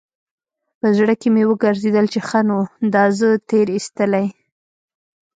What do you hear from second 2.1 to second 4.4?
چې ښه نو دا زه تېر ايستلى.